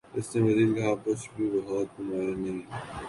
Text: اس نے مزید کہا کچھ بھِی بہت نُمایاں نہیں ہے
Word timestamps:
اس 0.15 0.27
نے 0.33 0.39
مزید 0.43 0.69
کہا 0.75 0.93
کچھ 1.03 1.25
بھِی 1.33 1.45
بہت 1.57 1.87
نُمایاں 1.97 2.35
نہیں 2.37 2.59
ہے 2.59 2.65